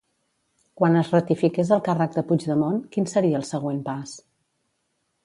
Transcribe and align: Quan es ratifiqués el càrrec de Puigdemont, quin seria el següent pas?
Quan 0.79 0.95
es 1.01 1.11
ratifiqués 1.15 1.69
el 1.77 1.83
càrrec 1.87 2.17
de 2.17 2.23
Puigdemont, 2.31 2.81
quin 2.97 3.07
seria 3.13 3.43
el 3.43 3.47
següent 3.51 3.81
pas? 3.91 4.17